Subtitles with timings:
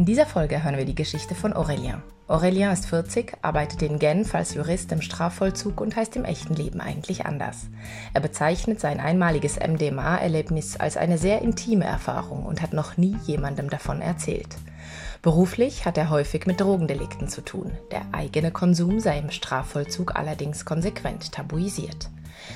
[0.00, 2.02] In dieser Folge hören wir die Geschichte von Aurelien.
[2.26, 6.80] Aurelien ist 40, arbeitet in Genf als Jurist im Strafvollzug und heißt im echten Leben
[6.80, 7.66] eigentlich anders.
[8.14, 13.68] Er bezeichnet sein einmaliges MDMA-Erlebnis als eine sehr intime Erfahrung und hat noch nie jemandem
[13.68, 14.56] davon erzählt.
[15.20, 17.70] Beruflich hat er häufig mit Drogendelikten zu tun.
[17.90, 22.08] Der eigene Konsum sei im Strafvollzug allerdings konsequent tabuisiert.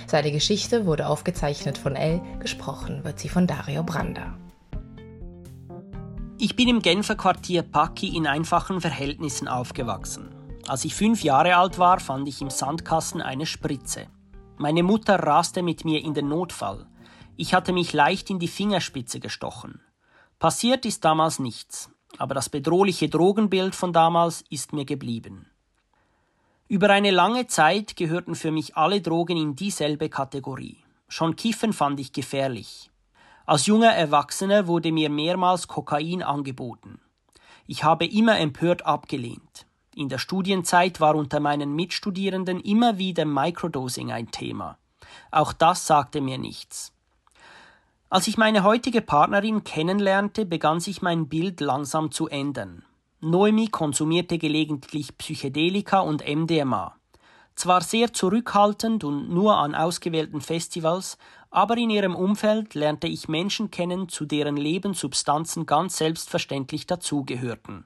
[0.06, 4.32] Seine Geschichte wurde aufgezeichnet von Elle, gesprochen wird sie von Dario Branda.
[6.44, 10.28] Ich bin im Genfer Quartier Paki in einfachen Verhältnissen aufgewachsen.
[10.68, 14.08] Als ich fünf Jahre alt war, fand ich im Sandkasten eine Spritze.
[14.58, 16.86] Meine Mutter raste mit mir in den Notfall.
[17.38, 19.80] Ich hatte mich leicht in die Fingerspitze gestochen.
[20.38, 21.88] Passiert ist damals nichts,
[22.18, 25.46] aber das bedrohliche Drogenbild von damals ist mir geblieben.
[26.68, 30.84] Über eine lange Zeit gehörten für mich alle Drogen in dieselbe Kategorie.
[31.08, 32.90] Schon Kiffen fand ich gefährlich.
[33.46, 36.98] Als junger Erwachsener wurde mir mehrmals Kokain angeboten.
[37.66, 39.66] Ich habe immer empört abgelehnt.
[39.94, 44.78] In der Studienzeit war unter meinen Mitstudierenden immer wieder Microdosing ein Thema.
[45.30, 46.92] Auch das sagte mir nichts.
[48.08, 52.82] Als ich meine heutige Partnerin kennenlernte, begann sich mein Bild langsam zu ändern.
[53.20, 56.96] Noemi konsumierte gelegentlich Psychedelika und MDMA.
[57.54, 61.18] Zwar sehr zurückhaltend und nur an ausgewählten Festivals,
[61.54, 67.84] aber in ihrem Umfeld lernte ich Menschen kennen, zu deren Leben Substanzen ganz selbstverständlich dazugehörten.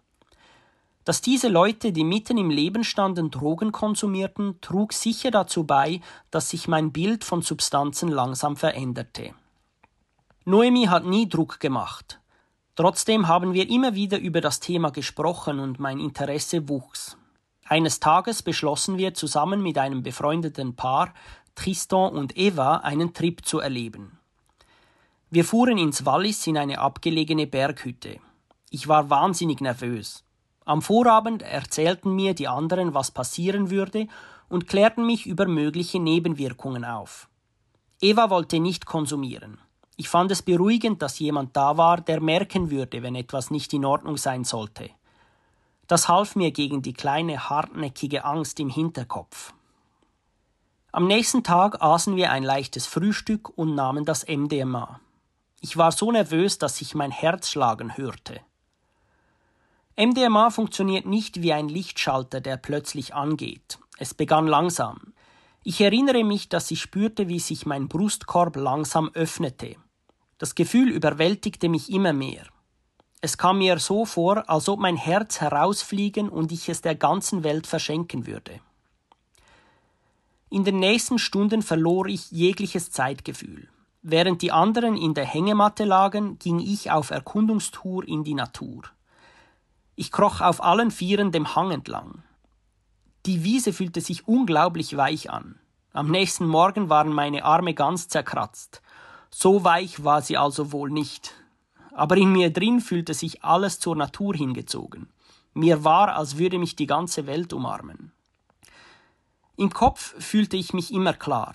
[1.05, 6.49] Dass diese Leute, die mitten im Leben standen, Drogen konsumierten, trug sicher dazu bei, dass
[6.49, 9.35] sich mein Bild von Substanzen langsam veränderte.
[10.47, 12.21] Noemi hat nie Druck gemacht.
[12.75, 17.19] Trotzdem haben wir immer wieder über das Thema gesprochen und mein Interesse wuchs.
[17.67, 21.13] Eines Tages beschlossen wir zusammen mit einem befreundeten Paar,
[21.59, 24.17] Tristan und Eva einen Trip zu erleben.
[25.29, 28.21] Wir fuhren ins Wallis in eine abgelegene Berghütte.
[28.71, 30.23] Ich war wahnsinnig nervös.
[30.65, 34.07] Am Vorabend erzählten mir die anderen, was passieren würde
[34.49, 37.29] und klärten mich über mögliche Nebenwirkungen auf.
[38.01, 39.59] Eva wollte nicht konsumieren.
[39.97, 43.85] Ich fand es beruhigend, dass jemand da war, der merken würde, wenn etwas nicht in
[43.85, 44.91] Ordnung sein sollte.
[45.89, 49.55] Das half mir gegen die kleine hartnäckige Angst im Hinterkopf.
[50.91, 55.01] Am nächsten Tag aßen wir ein leichtes Frühstück und nahmen das MDMA.
[55.61, 58.41] Ich war so nervös, dass ich mein Herz schlagen hörte.
[59.99, 63.79] MDMA funktioniert nicht wie ein Lichtschalter, der plötzlich angeht.
[63.99, 65.13] Es begann langsam.
[65.63, 69.77] Ich erinnere mich, dass ich spürte, wie sich mein Brustkorb langsam öffnete.
[70.39, 72.47] Das Gefühl überwältigte mich immer mehr.
[73.21, 77.45] Es kam mir so vor, als ob mein Herz herausfliegen und ich es der ganzen
[77.45, 78.61] Welt verschenken würde.
[80.51, 83.69] In den nächsten Stunden verlor ich jegliches Zeitgefühl.
[84.03, 88.85] Während die anderen in der Hängematte lagen, ging ich auf Erkundungstour in die Natur.
[89.97, 92.23] Ich kroch auf allen Vieren dem Hang entlang.
[93.27, 95.59] Die Wiese fühlte sich unglaublich weich an.
[95.93, 98.81] Am nächsten Morgen waren meine Arme ganz zerkratzt.
[99.31, 101.35] So weich war sie also wohl nicht.
[101.93, 105.09] Aber in mir drin fühlte sich alles zur Natur hingezogen.
[105.53, 108.13] Mir war, als würde mich die ganze Welt umarmen.
[109.59, 111.53] Im Kopf fühlte ich mich immer klar.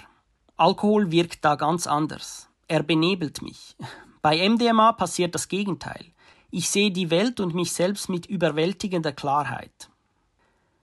[0.58, 2.50] Alkohol wirkt da ganz anders.
[2.68, 3.78] Er benebelt mich.
[4.22, 6.08] Bei MDMA passiert das Gegenteil.
[6.52, 9.90] Ich sehe die Welt und mich selbst mit überwältigender Klarheit.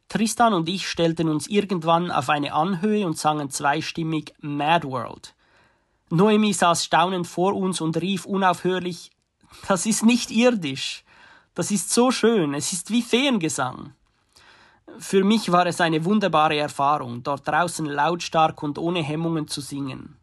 [0.08, 5.34] Tristan und ich stellten uns irgendwann auf eine Anhöhe und sangen zweistimmig Mad World.
[6.08, 9.10] Noemi saß staunend vor uns und rief unaufhörlich
[9.68, 11.04] Das ist nicht irdisch.
[11.52, 13.92] Das ist so schön, es ist wie Feengesang.
[14.98, 20.16] Für mich war es eine wunderbare Erfahrung, dort draußen lautstark und ohne Hemmungen zu singen.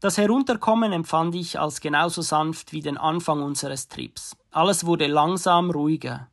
[0.00, 4.36] Das Herunterkommen empfand ich als genauso sanft wie den Anfang unseres Trips.
[4.52, 6.28] Alles wurde langsam ruhiger.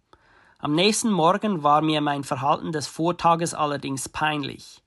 [0.60, 4.84] Am nächsten Morgen war mir mein Verhalten des Vortages allerdings peinlich.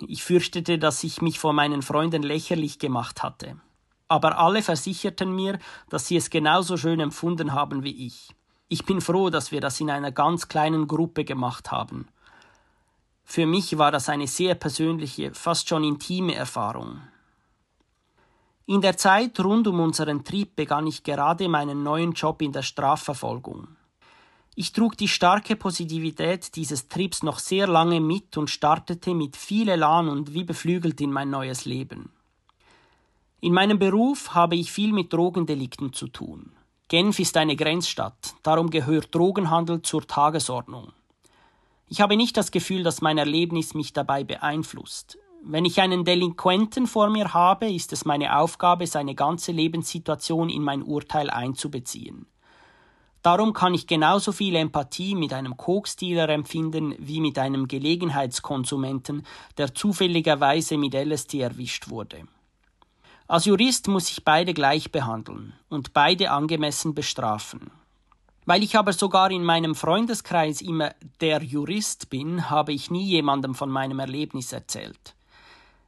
[0.00, 3.56] Ich fürchtete, dass ich mich vor meinen Freunden lächerlich gemacht hatte.
[4.08, 5.58] Aber alle versicherten mir,
[5.90, 8.34] dass sie es genauso schön empfunden haben wie ich.
[8.72, 12.08] Ich bin froh, dass wir das in einer ganz kleinen Gruppe gemacht haben.
[13.22, 17.02] Für mich war das eine sehr persönliche, fast schon intime Erfahrung.
[18.64, 22.62] In der Zeit rund um unseren Trieb begann ich gerade meinen neuen Job in der
[22.62, 23.68] Strafverfolgung.
[24.54, 29.68] Ich trug die starke Positivität dieses Triebs noch sehr lange mit und startete mit viel
[29.68, 32.10] Elan und wie beflügelt in mein neues Leben.
[33.42, 36.52] In meinem Beruf habe ich viel mit Drogendelikten zu tun.
[36.88, 40.92] Genf ist eine Grenzstadt, darum gehört Drogenhandel zur Tagesordnung.
[41.88, 45.18] Ich habe nicht das Gefühl, dass mein Erlebnis mich dabei beeinflusst.
[45.44, 50.62] Wenn ich einen Delinquenten vor mir habe, ist es meine Aufgabe, seine ganze Lebenssituation in
[50.62, 52.26] mein Urteil einzubeziehen.
[53.22, 59.24] Darum kann ich genauso viel Empathie mit einem Koksdealer empfinden wie mit einem Gelegenheitskonsumenten,
[59.58, 62.22] der zufälligerweise mit LSD erwischt wurde.
[63.28, 67.70] Als Jurist muss ich beide gleich behandeln und beide angemessen bestrafen.
[68.44, 73.54] Weil ich aber sogar in meinem Freundeskreis immer der Jurist bin, habe ich nie jemandem
[73.54, 75.14] von meinem Erlebnis erzählt.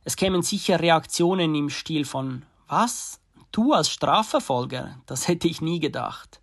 [0.05, 3.21] Es kämen sicher Reaktionen im Stil von Was?
[3.51, 4.99] Du als Strafverfolger?
[5.07, 6.41] Das hätte ich nie gedacht.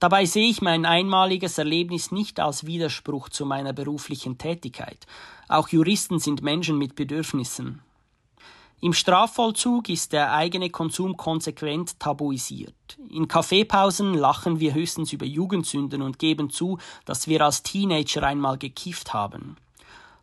[0.00, 5.06] Dabei sehe ich mein einmaliges Erlebnis nicht als Widerspruch zu meiner beruflichen Tätigkeit.
[5.48, 7.82] Auch Juristen sind Menschen mit Bedürfnissen.
[8.80, 12.74] Im Strafvollzug ist der eigene Konsum konsequent tabuisiert.
[13.08, 18.58] In Kaffeepausen lachen wir höchstens über Jugendsünden und geben zu, dass wir als Teenager einmal
[18.58, 19.56] gekifft haben.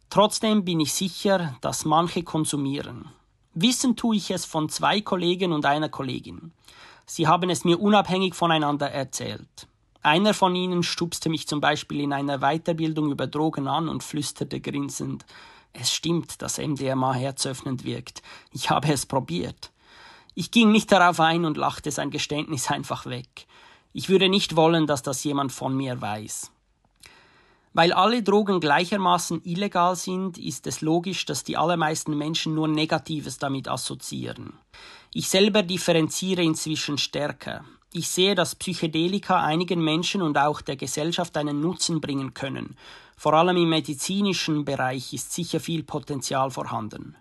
[0.09, 3.05] Trotzdem bin ich sicher, dass manche konsumieren.
[3.53, 6.51] Wissen tue ich es von zwei Kollegen und einer Kollegin.
[7.05, 9.67] Sie haben es mir unabhängig voneinander erzählt.
[10.03, 14.59] Einer von ihnen stupste mich zum Beispiel in einer Weiterbildung über Drogen an und flüsterte
[14.59, 15.25] grinsend
[15.73, 18.21] Es stimmt, dass MDMA herzöffnend wirkt.
[18.51, 19.71] Ich habe es probiert.
[20.33, 23.47] Ich ging nicht darauf ein und lachte sein Geständnis einfach weg.
[23.93, 26.51] Ich würde nicht wollen, dass das jemand von mir weiß.
[27.73, 33.37] Weil alle Drogen gleichermaßen illegal sind, ist es logisch, dass die allermeisten Menschen nur Negatives
[33.37, 34.53] damit assoziieren.
[35.13, 37.63] Ich selber differenziere inzwischen stärker.
[37.93, 42.77] Ich sehe, dass Psychedelika einigen Menschen und auch der Gesellschaft einen Nutzen bringen können.
[43.21, 47.15] Vor allem im medizinischen Bereich ist sicher viel Potenzial vorhanden.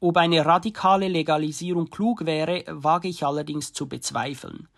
[0.00, 4.68] Ob eine radikale Legalisierung klug wäre, wage ich allerdings zu bezweifeln.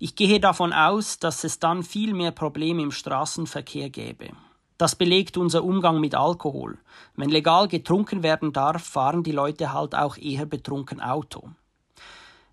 [0.00, 4.30] Ich gehe davon aus, dass es dann viel mehr Probleme im Straßenverkehr gäbe.
[4.76, 6.78] Das belegt unser Umgang mit Alkohol.
[7.14, 11.50] Wenn legal getrunken werden darf, fahren die Leute halt auch eher betrunken Auto.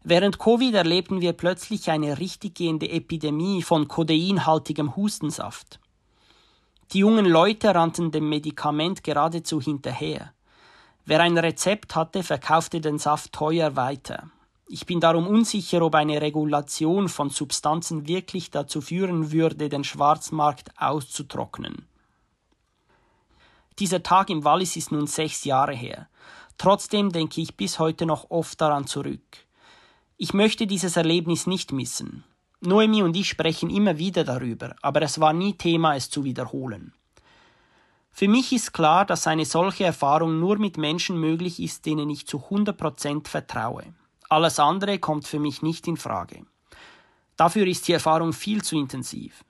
[0.04, 5.80] Während Covid erlebten wir plötzlich eine richtiggehende Epidemie von kodeinhaltigem Hustensaft.
[6.92, 10.34] Die jungen Leute rannten dem Medikament geradezu hinterher.
[11.06, 14.30] Wer ein Rezept hatte, verkaufte den Saft teuer weiter.
[14.68, 20.72] Ich bin darum unsicher, ob eine Regulation von Substanzen wirklich dazu führen würde, den Schwarzmarkt
[20.80, 21.88] auszutrocknen.
[23.80, 26.08] Dieser Tag im Wallis ist nun sechs Jahre her.
[26.58, 29.48] Trotzdem denke ich bis heute noch oft daran zurück.
[30.18, 32.24] Ich möchte dieses Erlebnis nicht missen.
[32.66, 36.94] Noemi und ich sprechen immer wieder darüber, aber es war nie Thema, es zu wiederholen.
[38.12, 42.28] Für mich ist klar, dass eine solche Erfahrung nur mit Menschen möglich ist, denen ich
[42.28, 43.86] zu 100% vertraue.
[44.30, 46.46] Alles andere kommt für mich nicht in Frage.
[47.38, 49.44] Dafür ist die Erfahrung viel zu intensiv.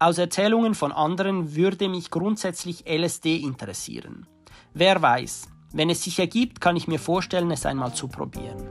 [0.00, 4.26] Aus Erzählungen von anderen würde mich grundsätzlich LSD interessieren.
[4.74, 8.70] Wer weiß, wenn es sich ergibt, kann ich mir vorstellen, es einmal zu probieren.